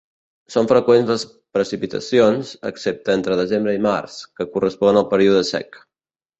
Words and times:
Són 0.51 0.69
freqüents 0.69 1.11
les 1.13 1.25
precipitacions, 1.57 2.55
excepte 2.71 3.15
entre 3.19 3.39
desembre 3.43 3.79
i 3.79 3.85
març, 3.91 4.19
que 4.41 4.51
correspon 4.57 5.01
al 5.05 5.11
període 5.17 5.49
sec. 5.55 5.83